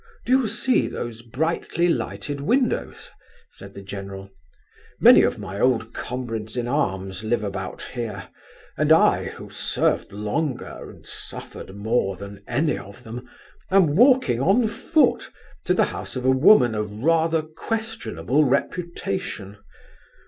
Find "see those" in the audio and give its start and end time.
0.47-1.21